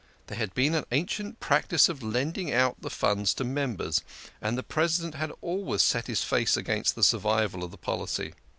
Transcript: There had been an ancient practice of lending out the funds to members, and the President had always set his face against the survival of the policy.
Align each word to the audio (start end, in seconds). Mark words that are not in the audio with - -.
There 0.25 0.37
had 0.39 0.55
been 0.55 0.73
an 0.73 0.85
ancient 0.91 1.39
practice 1.39 1.87
of 1.87 2.01
lending 2.01 2.51
out 2.51 2.81
the 2.81 2.89
funds 2.89 3.35
to 3.35 3.43
members, 3.43 4.01
and 4.41 4.57
the 4.57 4.63
President 4.63 5.13
had 5.13 5.31
always 5.41 5.83
set 5.83 6.07
his 6.07 6.23
face 6.23 6.57
against 6.57 6.95
the 6.95 7.03
survival 7.03 7.63
of 7.63 7.69
the 7.69 7.77
policy. 7.77 8.33